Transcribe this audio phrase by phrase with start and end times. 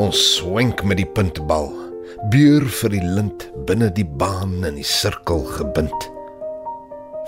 [0.00, 1.66] Ons swenk met die puntbal.
[2.32, 6.06] Buur vir die lint binne die baan in die sirkel gebind.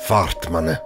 [0.07, 0.79] Vaartmanne,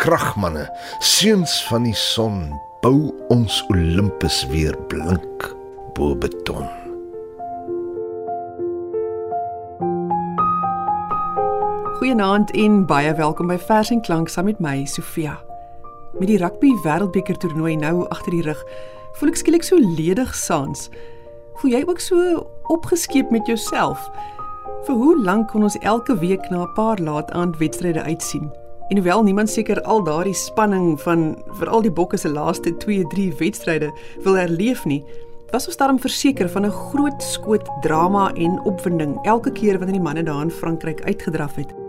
[0.00, 0.64] kragmanne,
[1.04, 2.46] seuns van die son,
[2.80, 5.50] bou ons Olympus weer blink
[5.98, 6.64] bo beton.
[11.98, 15.36] Goeienaand en baie welkom by Vers en Klank saam met my Sofia.
[16.16, 18.64] Met die rugby wêreldbeker toernooi nou agter die rug,
[19.20, 20.88] voel ek skielik so ledig saans.
[21.58, 24.04] Voel jy ook so opgeskeep met jouself?
[24.86, 28.52] Vir hoe lank kon ons elke week na 'n paar laat aand wedstryde uitsien?
[28.88, 33.90] En hoewel niemand seker al daardie spanning van veral die bokke se laaste 2-3 wedstryde
[34.22, 35.04] wil herleef nie,
[35.50, 40.06] was ons daarom verseker van 'n groot skoot drama en opwinding elke keer wanneer die
[40.06, 41.87] manne daar in Frankryk uitgedraf het.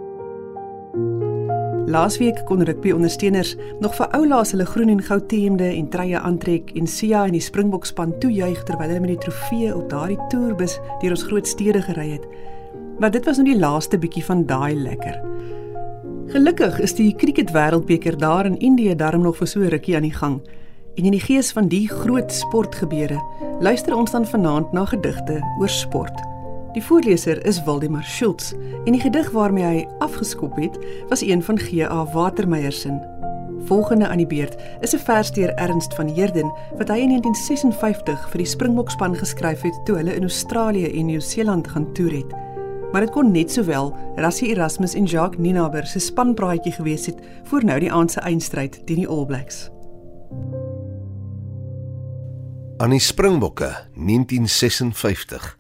[1.89, 6.69] Laasweek kon rugby ondersteuners nog vir oulaas hulle groen en goud T-hemde en treie aantrek
[6.77, 10.77] en Sia en die Springbok span toejuig terwyl hulle met die trofee op daardie toerbus
[11.01, 12.29] deur ons groot stede gery het.
[13.01, 15.17] Maar dit was nou die laaste bietjie van daai lekker.
[16.29, 20.13] Gelukkig is die cricket wêreldbeker daar in Indië darm nog vir so rukkie aan die
[20.13, 20.41] gang.
[20.93, 23.17] En in die gees van die groot sportgebeure,
[23.65, 26.21] luister ons dan vanaand na gedigte oor sport.
[26.73, 28.51] Die voorleser is Waldemar Schultz
[28.85, 30.75] en die gedig waarmee hy afgeskop het,
[31.09, 32.03] was een van G.A.
[32.13, 32.93] Watermeyer se.
[33.65, 38.29] Volgende aan die beurt is 'n vers deur Ernst van Heerden wat hy in 1956
[38.29, 42.33] vir die Springbokspan geskryf het toe hulle in Australië en Nieu-Seeland gaan toer het.
[42.91, 47.63] Maar dit kon net sowel Rassie Erasmus en Jacques Ninaber se spanpraatjie gewees het voor
[47.63, 49.69] nou die aand se eindstryd teen die All Blacks.
[52.77, 55.57] Aan die Springbokke 1956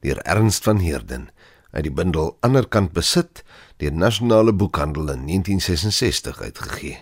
[0.00, 1.28] deur Ernst van Heerden
[1.70, 3.44] uit die bundel Anderkant besit
[3.76, 6.96] deur Nasionale Boekhandel in 1966 uitgegee.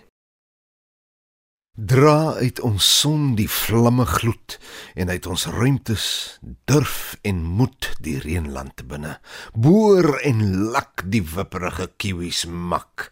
[1.77, 4.55] Dra uit ons son die vlamme gloed
[4.97, 6.05] en uit ons ruimtes
[6.65, 9.19] durf en moed die reënland binne.
[9.53, 10.41] Boor en
[10.73, 13.11] lak die wipperige kiwis mak.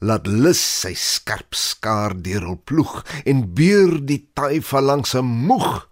[0.00, 5.24] Laat lus sy skerp skaar deur hul ploeg en beur die taai van langs 'n
[5.24, 5.84] moeg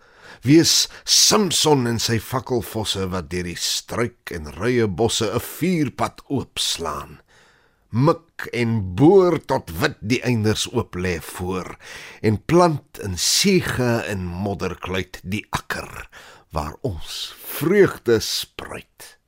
[0.44, 7.21] wees Samson en sy fakkelvosse wat deur die struik en rye bosse 'n vuurpad oopslaan.
[7.91, 11.77] Mik en boor tot wit die einders oop lê voor
[12.22, 16.09] en plant in siege en modderkluit die akker
[16.53, 19.19] waar ons vreugde spruit.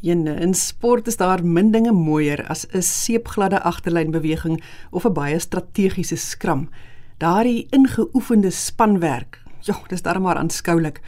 [0.00, 5.38] Jene, in sport is daar min dinge mooier as 'n seepgladde agterlynbeweging of 'n baie
[5.38, 6.68] strategiese skram.
[7.18, 11.00] Daardie ingeoefende spanwerk Ja, dis darem maar aanskoulik.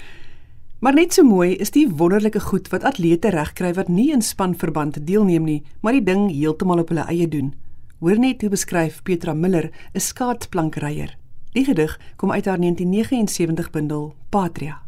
[0.80, 4.98] Maar net so mooi is die wonderlike goed wat atlete regkry wat nie in spanverband
[5.06, 7.54] deelneem nie, maar die ding heeltemal op hulle eie doen.
[8.00, 11.16] Hoor net hoe beskryf Petra Miller 'n skaatsplankryer.
[11.52, 14.82] Die gedig kom uit haar 1979 bundel Patria.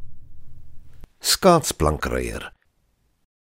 [1.21, 2.53] Skaatsplankryer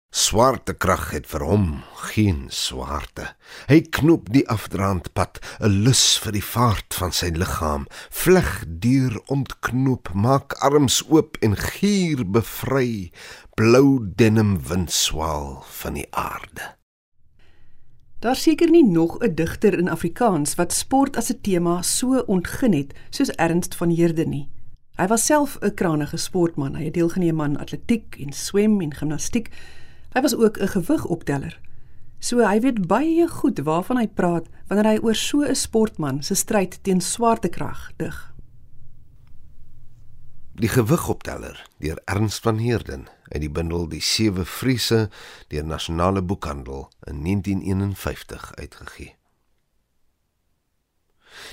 [0.09, 1.65] Swarte krag het vir hom
[2.09, 3.27] geen swarte.
[3.69, 9.21] Hy knoop die afdraand pad, 'n lus vir die vaart van sy liggaam, vleg deur
[9.29, 13.11] ontknoop, maak arms oop en gier bevry,
[13.53, 16.73] blou denim windswaal van die aarde.
[18.19, 22.73] Daar seker nie nog 'n digter in Afrikaans wat sport as 'n tema so ontgin
[22.73, 24.49] het soos Ernst van Heerden nie.
[24.97, 26.75] Hy was self 'n krangige sportman.
[26.75, 29.49] Hy het deelgeneem aan atletiek en swem en gimnastiek.
[30.13, 31.59] Hy was ook 'n gewigopteller.
[32.19, 36.35] So hy weet baie goed waarvan hy praat wanneer hy oor so 'n sportman se
[36.35, 38.33] stryd teen swaartekrag dig.
[40.59, 45.09] Die gewigopteller deur Ernst van Heerden uit die bundel Die sewe vriese
[45.47, 49.15] deur Nasionale Boekhandel in 1951 uitgegee.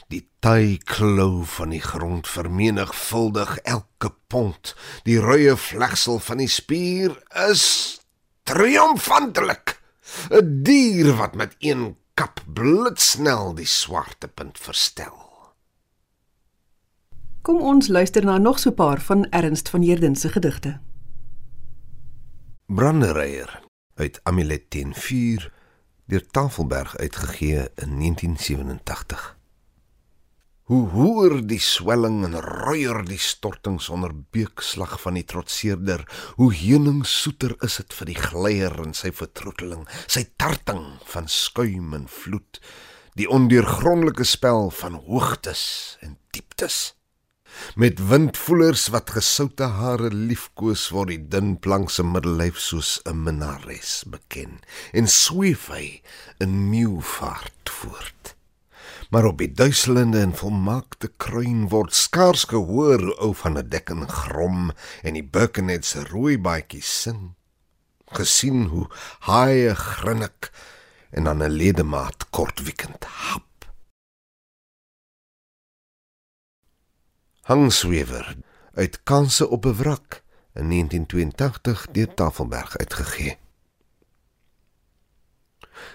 [0.08, 4.74] Die taai klou van die grond vermenigvuldig elke pond.
[5.04, 7.14] Die ruie vlegsel van die spier
[7.50, 8.00] is
[8.46, 9.74] triomfantelik.
[10.30, 15.18] 'n Dier wat met een kap blitsnel die swarte punt verstel.
[17.42, 20.80] Kom ons luister na nog so 'n paar van Ernst van Heerden se gedigte.
[22.66, 23.60] Branderyer
[23.94, 25.52] uit Amulet 104
[26.06, 29.35] deur Tafelberg uitgegee in 1987.
[30.66, 36.02] Hoe hoër die swelling en ruier die storting sonder beukslag van die trotseerder,
[36.40, 40.82] hoe heuningsoeter is dit vir die glyer in sy vertroeteling, sy tarting
[41.12, 42.58] van skuim en vloed,
[43.14, 45.62] die ondeurgrondelike spel van hoogtes
[46.02, 46.96] en dieptes.
[47.78, 54.02] Met windvoelers wat gesoute hare liefkoes word die dun plank se middellyf soos 'n minares
[54.10, 54.58] beken
[54.92, 56.02] en sweef hy
[56.42, 58.35] in nieuwvaart voort
[59.10, 64.08] Maar op die duiselende en volmaakte kruin word skaars gehoor hoe ou van 'n dekken
[64.08, 64.72] grom
[65.02, 67.34] en die Birkenhead se rooi baadjies sing.
[68.06, 68.86] Gesien hoe
[69.18, 70.50] haie grinnik
[71.10, 73.44] en dan 'n ledemaat kortwiekend hap.
[77.42, 78.36] Hangswewer
[78.74, 80.22] uit Kanse op 'n wrak
[80.54, 83.38] in 1982 deur Tafelberg uitgegee.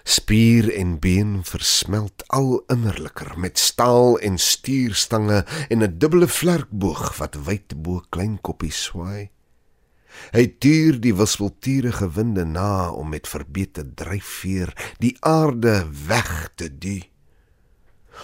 [0.03, 7.35] Spier en been versmelt al innerliker met staal en stuurstange en 'n dubbele vlerkboog wat
[7.45, 9.29] wyd bo klein koppies swaai.
[10.31, 17.01] Hy tuur die wispelturige winde na om met verbete dryfveer die aarde weg te duw.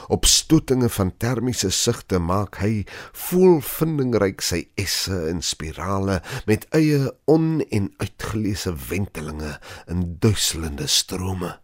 [0.07, 7.63] Op stoetinge van termiese sigte maak hy voelvindingryk sy esse en spirale met eie on-
[7.69, 11.59] en uitgeleese wentelinge in duiselende strome.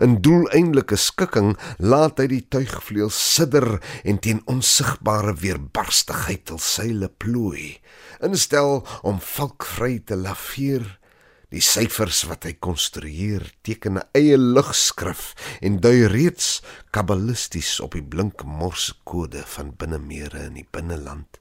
[0.00, 7.78] In doeleindelike skikking laat hy die tuigvleuel sidder en teen onsigbare weerbarstigheid hul seile plooi,
[8.22, 10.84] instel om valkvry te laveer
[11.52, 16.62] Die syfers wat hy konstrueer teken 'n eie lugskrif en dui reeds
[16.96, 21.40] kabbalisties op die blink morsekode van binnemere in die binneland.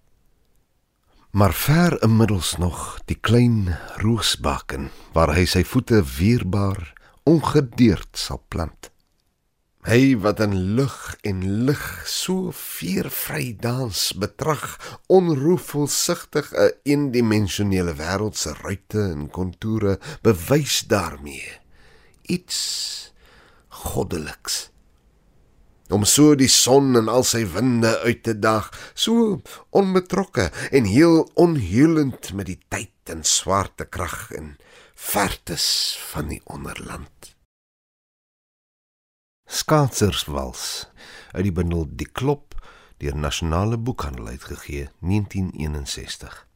[1.31, 6.91] Maar ver inmiddels nog die klein roosbaken waar hy sy voete weerbaar
[7.23, 8.89] ongedeerd sal plant.
[9.81, 10.95] Hy wat in lug
[11.25, 14.77] en lig so veervry dans betrag,
[15.09, 21.61] onroefvol sigtig 'n eendimensionele wêreld se ruitte en kontoure bewys daarmee
[22.29, 22.59] iets
[23.67, 24.69] goddeliks.
[25.89, 31.31] Om so die son en al sy winde uit te dag, so onbetrokke en heel
[31.33, 34.55] onhuilend met die tyd en swarte krag en
[34.95, 37.35] vertes van die onderland.
[39.51, 40.87] Skaatserswals
[41.31, 42.55] uit die bundel Die Klop
[43.01, 46.47] deur Nasionale Boekhandel uitgegee 1961.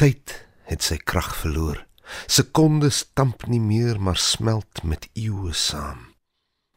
[0.00, 0.38] Tyd
[0.70, 1.84] het sy krag verloor.
[2.30, 6.13] Sekondes stamp nie meer maar smelt met eeue saam.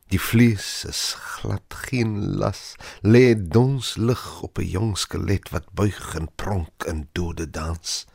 [0.08, 6.16] Die vlees is glad geen las, lê dons lig op 'n jong skelet wat buig
[6.16, 8.06] en pronk in dode dans.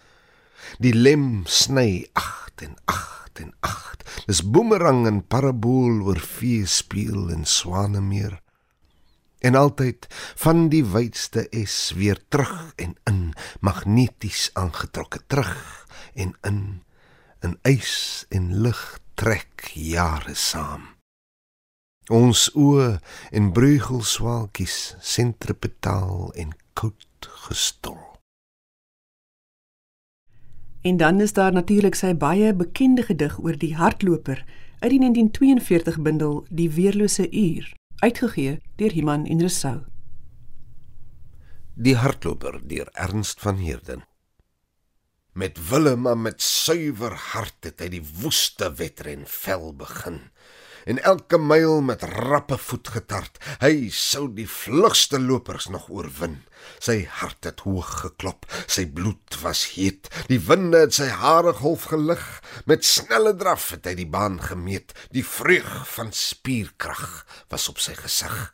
[0.78, 4.24] Die lem sny 8 en 8 en 8.
[4.26, 8.40] Dis boemerang en parabool oor vee speel en swanemeer.
[9.42, 10.06] En altyd
[10.36, 16.82] van die wydste es weer terug en in, magneties aangetrokke terug en in.
[17.42, 20.91] In ys en lig trek jare saam.
[22.10, 22.98] Ons oë
[23.30, 28.00] en breugelswaalkies sentripetaal en koud gestol.
[30.82, 34.42] En dan is daar natuurlik sy baie bekende gedig oor die hardloper
[34.82, 37.70] uit die 1942 bundel Die weerlose uur,
[38.02, 39.84] uitgegee deur Iman en Rousseau.
[41.74, 44.02] Die hardloper deur Ernst van Heerden.
[45.32, 50.18] Met wille maar met suiwer hart het hy die woeste wedren vel begin
[50.84, 53.38] en elke myl met rappe voet getart.
[53.62, 56.40] Hy sou die vlugste lopers nog oorwin.
[56.82, 60.10] Sy hart het hoog geklop, sy bloed was heet.
[60.30, 62.24] Die winde het sy hare golf gelig.
[62.70, 64.94] Met snelle draf het hy die baan gemeet.
[65.14, 68.52] Die vreug van spierkrag was op sy gesig.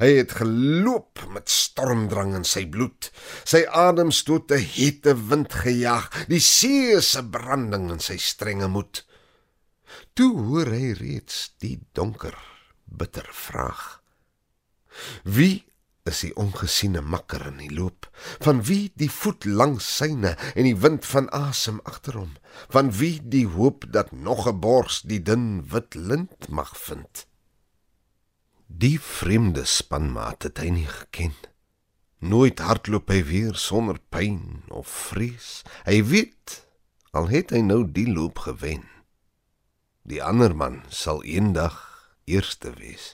[0.00, 3.08] Hy het geloop met stormdrang in sy bloed.
[3.48, 9.04] Sy ademstote hete wind gejaag, die see se branding in sy strenge moed.
[10.12, 12.36] Toe hoor hy reeds die donker,
[12.84, 14.02] bitter vraag.
[15.22, 15.64] Wie
[16.08, 18.08] is die ongesiene makker in die loop?
[18.42, 22.32] Van wie die voet langs syne en die wind van asem agter hom?
[22.74, 27.26] Van wie die hoop dat nog 'n bors die dun wit lint mag vind?
[28.66, 31.34] Die vreemde spanmaat het hy nie geken.
[32.18, 35.62] Nooit hardloop hy weer sonder pyn of vrees.
[35.84, 36.66] Hy weet
[37.10, 38.84] al het hy nou die loop gewen.
[40.10, 41.76] Die ander man sal eendag
[42.26, 43.12] eerste wees.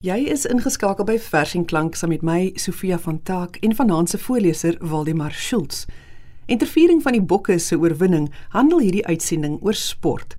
[0.00, 4.14] Jy is ingeskakel by Vers en Klank saam met my Sofia van Taak en vanaand
[4.14, 5.84] se voorleser Waldemar Schultz.
[6.48, 10.38] Interviering van die Bokke se oorwinning handel hierdie uitsending oor sport.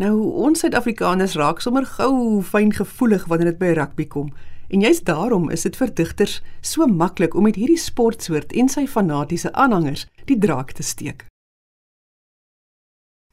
[0.00, 0.16] Nou
[0.48, 4.32] ons Suid-Afrikaners raak sommer gou fyn gevoelig wanneer dit by rugby kom.
[4.72, 8.88] En juist daarom is dit vir digters so maklik om met hierdie sportsoort en sy
[8.88, 11.27] fanatiese aanhangers die draak te steek.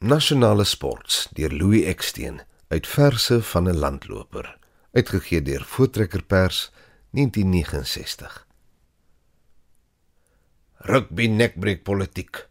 [0.06, 4.58] Nasionale Sports deur Louis Eksteen uit verse van 'n landloper
[4.94, 6.72] uitgegee deur Voortrekker Pers
[7.10, 8.48] 1969
[10.78, 12.48] Rugby nekbreek politiek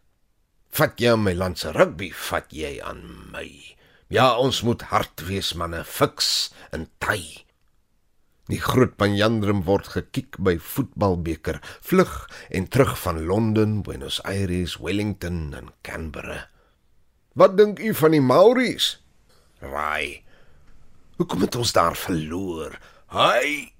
[0.69, 3.47] Vat jy aan my land se rugby vat jy aan my
[4.07, 7.45] Ja, ons moet hard wees manne, fiks en ty.
[8.51, 15.53] Die groot panjandrum word gekiek by voetbalbeker, vlug en terug van Londen, Buenos Aires, Wellington
[15.53, 16.49] en Canberra.
[17.35, 18.93] Wat dink u van die Maoris?
[19.59, 20.23] Raai.
[21.19, 22.77] Hoekom het ons daar verloor?
[23.11, 23.71] Hy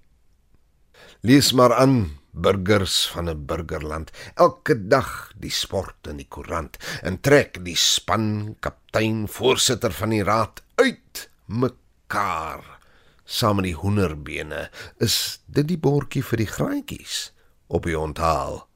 [1.24, 7.22] Lees maar aan burgers van 'n burgerland elke dag die sport in die koerant en
[7.22, 12.80] trek die span kaptein voorsitter van die raad uit mekaar
[13.24, 14.70] saam met die hoenderbene
[15.00, 17.32] is dit die bordjie vir die graantjies
[17.68, 18.68] op die onthaal.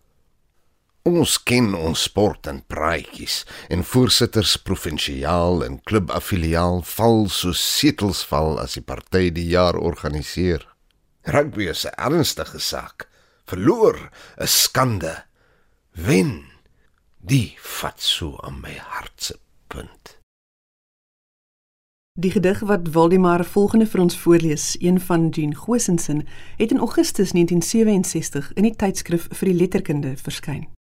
[1.09, 3.39] Ons ken ons sport en praatjies
[3.73, 10.67] en voorsitters provinsiaal en klubaffiliaal val so setels val as die party die jaar organiseer.
[11.25, 13.07] Rugby is 'n ernstige saak.
[13.49, 15.23] Verloor 'n skande.
[15.95, 16.45] Wen
[17.17, 20.19] die vat so aan my hartse punt.
[22.19, 27.31] Die gedig wat Waldemar volgende vir ons voorlees, een van Jean Gosensen, het in Augustus
[27.31, 30.78] 1967 in die tydskrif vir die letterkunde verskyn.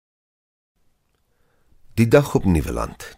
[1.94, 3.16] Die dag op Nieuweland.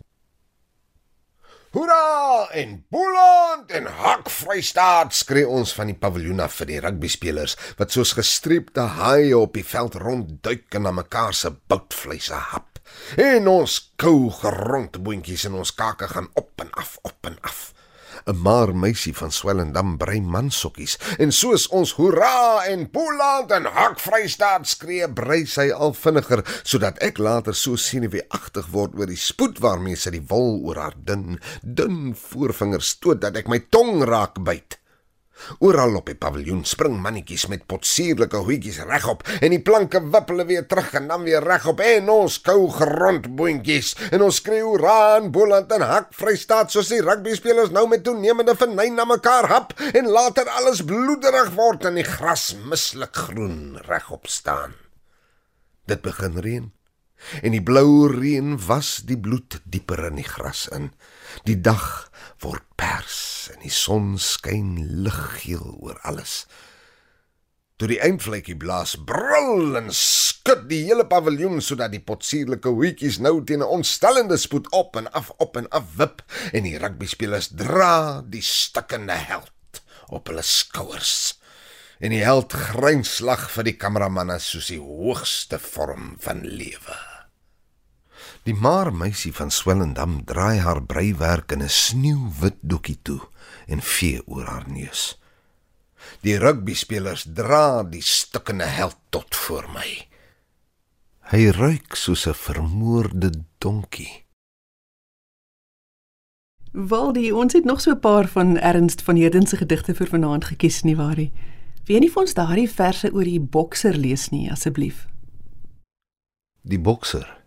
[1.71, 2.49] Hoera!
[2.51, 7.95] En Boland en Hak Vrystaat skree ons van die paviljoen af vir die rugbyspelers wat
[7.95, 12.83] soos gestreepte haie op die veld rondduik en na mekaar se boutvleise hap.
[13.15, 17.63] En ons kou gerond boontjies in ons kake gaan op en af, op en af.
[18.27, 20.99] 'n maar meisie van Swellendam brei mansokkies.
[21.19, 26.99] En soos ons hoera en Boland en hak vrystaat skree brei sy al vinniger sodat
[27.05, 31.39] ek later so senuweeagtig word oor die spoed waarmee sy die wol oor haar dun
[31.63, 34.79] dun voorvingers stoot dat ek my tong raak byt
[35.65, 40.67] Oral op die paviljoen spring mannetjies met potsierlike hoetjies regop en die planke wippel weer
[40.71, 45.73] terug en dan weer regop en ons kou grond boontjies en ons skreeu raan boland
[45.77, 50.11] en hak vrystaat soos die rugby spelers nou met toenemende vernyn na mekaar hap en
[50.11, 54.79] later alles bloederig word en die gras mislik groen regop staan.
[55.91, 56.71] Dit begin reën
[57.43, 60.91] en die blou reën was die bloed dieper in die gras in.
[61.43, 62.11] Die dag
[62.45, 66.45] word pers en die son skyn liggeel oor alles.
[67.75, 73.41] Toe die eindvletjie blaas, brul en skud die hele paviljoen sodat die potsierlike hoetjies nou
[73.43, 76.23] teen 'n ontstellende spoed op en af op en af wip
[76.53, 81.35] en die rugbyspelers dra die stikkende held op hulle skouers.
[81.99, 87.14] En die held grynslag vir die kameramanne soos die hoogste vorm van lewe.
[88.45, 93.21] Die maar meisie van Swellendam draai haar breiwerk in 'n sneeuwwit doekie toe
[93.67, 95.19] en vee oor haar neus.
[96.21, 100.09] Die rugbyspelers dra die stukkende held tot voor my.
[101.33, 104.25] Hy ruik soos 'n vermoorde donkie.
[106.73, 110.45] Waldie, ons het nog so 'n paar van Ernst van Heerden se gedigte vir vanaand
[110.45, 111.33] gekies nie waarie.
[111.85, 115.09] Wie nie vir ons daardie verse oor die bokser lees nie asseblief.
[116.63, 117.43] Die bokser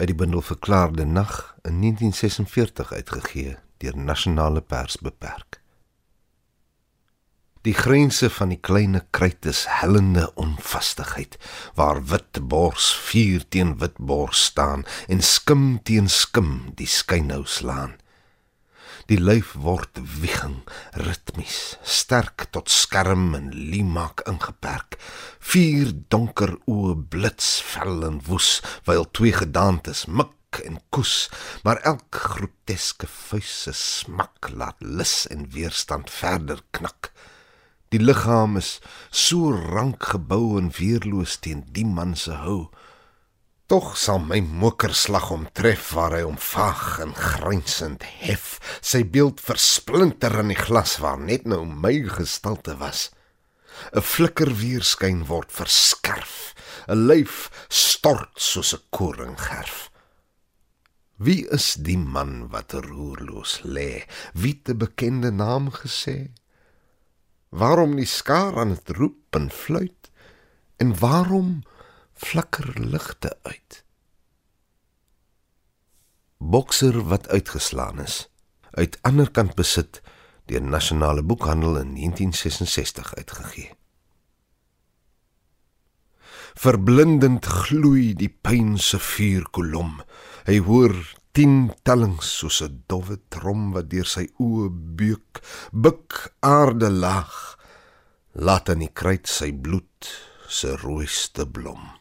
[0.00, 5.60] uit die bundel Verklaarde Nag in 1946 uitgegee deur Nasionale Pers beperk.
[7.60, 11.36] Die grense van die kleine kruit is hellende onvastigheid
[11.76, 17.99] waar wit bors vuur teen wit bors staan en skim teen skim die skynhou slaan.
[19.10, 20.60] Die lyf word wieging,
[21.02, 25.00] ritmies, sterk tot skerm en limaak ingeperk.
[25.42, 31.26] Vier donker oë blits vel en woes, wyl twee gedaantes mik en koes,
[31.66, 37.10] maar elk groteske vuis se smak laat lus en weerstand verder knak.
[37.90, 38.76] Die liggaam is
[39.10, 42.68] so rank gebou en weerloos teen die man se hou.
[43.70, 49.38] Tog sal my mokerslag hom tref waar hy hom vaag en grynsend hef, sy beeld
[49.38, 53.12] versplinter in die glas waar net nou my gestalte was.
[53.94, 56.50] 'n Flikker weerskyn word verskerf,
[56.90, 59.86] 'n lyf stort soos 'n koringgerf.
[61.14, 64.02] Wie is die man wat roerloos lê?
[64.34, 66.34] Wie te bekende naam gesê?
[67.54, 70.10] Waarom die skaar aan dit roep en fluit?
[70.82, 71.62] En waarom
[72.20, 73.84] flikker ligte uit.
[76.38, 78.28] Bokser wat uitgeslaan is,
[78.70, 80.00] uit ander kant besit
[80.50, 83.70] deur Nasionale Boekhandel in 1966 uitgegee.
[86.60, 90.00] Verblindend gloei die pyn se vuurkolom.
[90.48, 90.96] Hy hoor
[91.38, 95.40] 10 tellings soos 'n dowwe trom wat deur sy oë beuk,
[95.72, 97.56] buk aarde laag,
[98.34, 100.10] laat in die kruit sy bloed
[100.48, 101.99] se rooiste blom.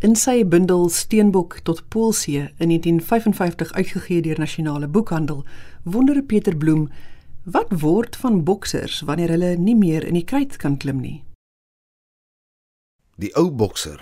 [0.00, 5.42] In sy bundel Steenbok tot Poolsee in 1955 uitgegee deur Nasionale Boekhandel,
[5.84, 6.86] wonder Peter Bloem
[7.44, 11.18] wat word van boksers wanneer hulle nie meer in die kruit kan klim nie.
[13.20, 14.00] Die ou bokser.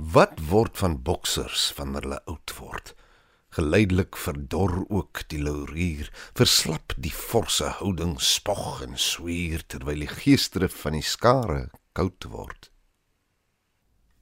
[0.00, 2.94] Wat word van boksers wanneer hulle oud word?
[3.52, 10.72] Geleidelik verdor ook die laurier, verslap die forse houding spog en swier terwyl die geestere
[10.72, 12.69] van die skare koud word.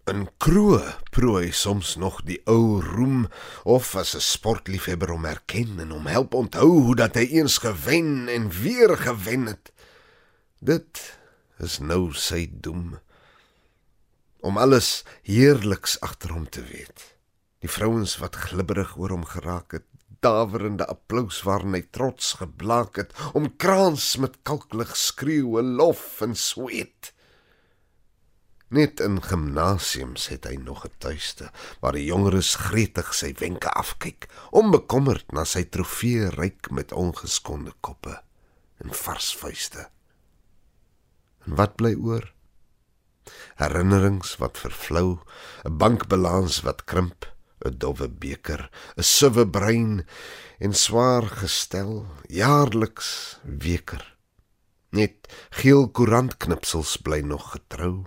[0.09, 0.81] In kroe
[1.13, 3.27] prooi soms nog die ou roem
[3.69, 8.29] of as 'n sportliefhebber om erken en om help onthou hoe dat hy eens gewen
[8.29, 9.73] en weer gewen het.
[10.61, 11.19] Dit
[11.59, 12.99] is nou sy doem
[14.41, 17.15] om alles heerliks agter hom te weet.
[17.59, 19.87] Die vrouens wat glibberig oor hom geraak het,
[20.21, 27.13] daverende applous waarin hy trots geblaak het, om kraans met kalklig skreeue lof en sweet.
[28.69, 31.47] Net in gimnasiums het hy nog 'n tuiste
[31.81, 38.21] waar die jongeres gretig sy wenke afkyk, onbekommerd na sy trofee ryk met ongeskonde koppe
[38.85, 39.89] en vars vuiste.
[41.47, 42.33] En wat bly oor?
[43.57, 45.19] Herinnerings wat vervlou,
[45.65, 47.25] 'n bankbalans wat krimp,
[47.65, 50.07] 'n dowwe beker, 'n suwe brein
[50.59, 54.17] en swaar gestel, jaarliks weker.
[54.91, 58.05] Net geel koerantknipsels bly nog getrou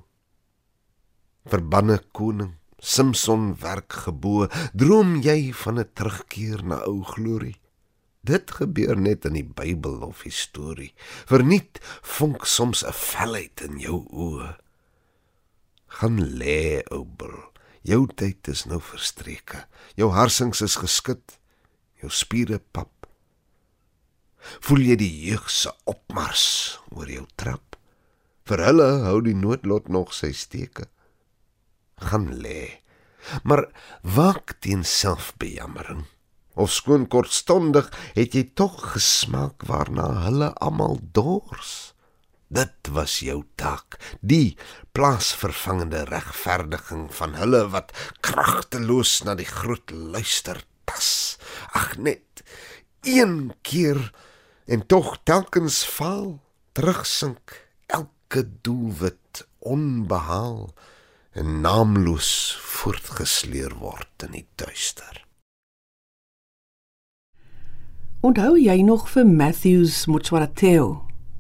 [1.50, 7.62] verbanne koning Simson werk gebo droom jy van 'n terugkeer na ou glorie?
[8.26, 10.94] Dit gebeur net in die Bybel of historie
[11.30, 14.58] verniet vonk soms 'n felheid in jou oë.
[15.88, 17.38] Gaan lê ou bul.
[17.82, 19.66] Jou tyd is nou verstreke.
[19.96, 21.40] Jou harsings is geskit.
[22.02, 23.08] Jou spiere pap.
[24.60, 27.76] Voel jy die jeug se opmars oor jou trap?
[28.46, 30.90] Vir hulle hou die noodlot nog sy steke
[32.10, 32.82] gaan lê.
[33.44, 33.68] Maar
[34.02, 36.06] waak teen selfbejammering.
[36.54, 41.94] Of skoon kortstondig het jy tog gesmaak waarna hulle almal dors.
[42.52, 44.58] Dit was jou taak, die
[44.92, 51.40] plaasvervangende regverdiging van hulle wat kragteloos na die groot luister tas.
[51.72, 52.44] Ag net
[53.08, 54.12] een keer
[54.68, 56.42] en tog telkens faal,
[56.76, 57.56] terugsink
[57.88, 60.74] elke doelwit onbehaal
[61.32, 65.22] en naamloos voortgesleer word in die duister.
[68.22, 70.90] Onthou jy nog vir Matthews Motswarateo?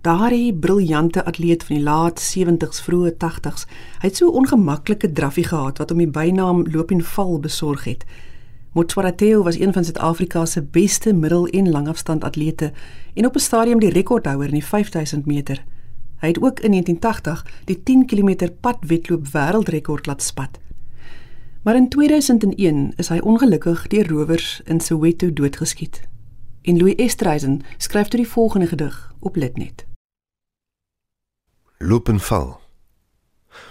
[0.01, 3.67] Daardie briljante atleet van die laat 70s vroeë 80s.
[4.01, 8.07] Hy het so ongemaklike draffie gehad wat hom die bynaam loop en val besorg het.
[8.73, 12.71] Motswarateo was een van Suid-Afrika se beste middel- en langafstand atlete
[13.13, 15.63] en op 'n stadium die rekordhouer in die 5000 meter.
[16.21, 20.59] Hy het ook in 1980 die 10 km padwedloop wêreldrekord laat spat.
[21.63, 26.01] Maar in 2001 is hy ongelukkig deur rowers in Soweto doodgeskiet.
[26.61, 29.85] En Louis Estreisen skryf toe die volgende gedig op Litnet.
[31.77, 32.59] Loop en val.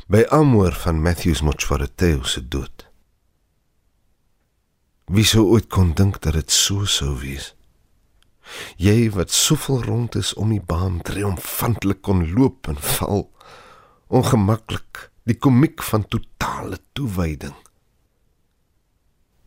[0.06, 2.90] By Amor van Matthews Mochwarateo se dood.
[5.04, 7.54] Wie sou ooit kon dink dat dit so sou wees?
[8.76, 13.26] Jy wat soveel rond is om die baan triomfantlik kon loop en val.
[14.08, 17.56] Ongemaklik, die komiek van totale toewyding.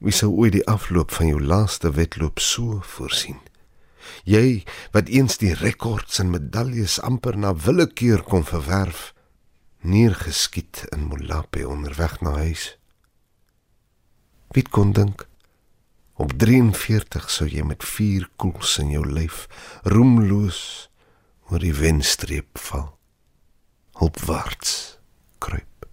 [0.03, 3.39] Wie sou ooit die afloop van jou laaste wedloop so voorsien?
[4.27, 9.13] Jy wat eens die rekords en medaljes amper na willekeur kon verwerf,
[9.83, 12.73] neergeskiet in Molape onderweg na huis.
[14.51, 15.25] Wie kon dink
[16.15, 19.47] Op 43 sou jy met vier koels in jou lyf
[19.89, 20.89] roemloos
[21.49, 22.91] oor die wenstreep val.
[23.97, 24.99] Hulpwaarts
[25.41, 25.87] kruip.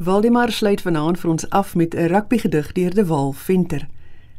[0.00, 3.88] Waldemar sluit vanaand vir ons af met 'n rugbygedig deur De Wal Venter.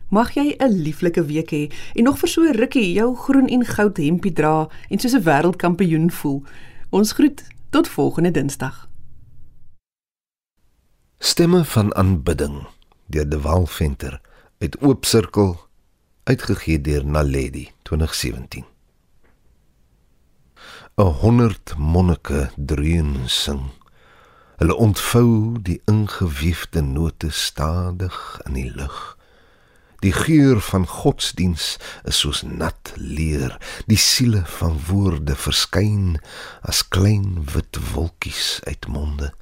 [0.10, 3.66] Mag jy 'n lieflike week hê en nog vir so 'n rukkie jou groen en
[3.66, 6.44] goud hempie dra en soos 'n wêreldkampioen voel.
[6.90, 8.90] Ons groet tot volgende Dinsdag.
[11.20, 12.68] Stemme van aanbidding
[13.10, 14.22] deur De Wal Venter
[14.60, 15.58] uit Oop Sirkel
[16.24, 18.66] uitgegee deur Naledi 2017.
[20.96, 23.62] 'n 100 monnike dreun sing.
[24.58, 29.18] Hulle ontvou die ingewiefde note stadig in die lug.
[30.00, 33.58] Die geur van godsdiens is soos nat leer.
[33.88, 36.20] Die siele van woorde verskyn
[36.62, 39.34] as klein wit wolkies uit monde.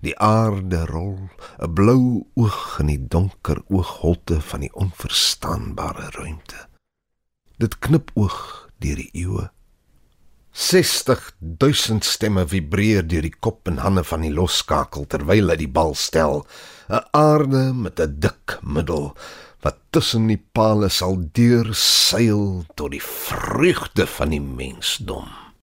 [0.00, 6.68] Die aarde rol, 'n blou oog in die donker oogholte van die onverstaanbare ruimte.
[7.58, 9.50] Dit knip oog deur die eeue.
[10.54, 15.94] 60000 stemme vibreer deur die kop en hande van die losskakel terwyl hy die bal
[15.94, 16.46] stel,
[16.88, 19.16] 'n aarde met 'n dik middel
[19.64, 25.43] wat tussen die palle sal deurseil tot die vreugde van die mensdom.